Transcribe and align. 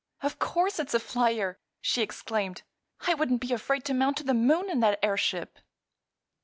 "Of 0.23 0.39
course 0.39 0.79
it's 0.79 0.95
a 0.95 0.99
flyer!" 0.99 1.59
she 1.79 2.01
exclaimed. 2.01 2.63
"I 3.01 3.13
wouldn't 3.13 3.39
be 3.39 3.53
afraid 3.53 3.85
to 3.85 3.93
mount 3.93 4.17
to 4.17 4.23
the 4.23 4.33
moon 4.33 4.67
in 4.67 4.79
that 4.79 4.97
airship." 5.03 5.59